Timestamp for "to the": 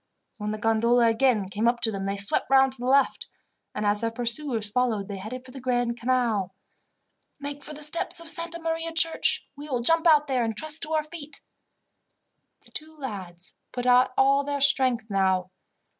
2.73-2.87